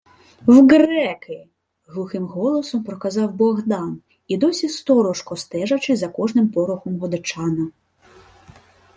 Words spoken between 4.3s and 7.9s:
досі сторожко стежачи за кожним порухом Годечана.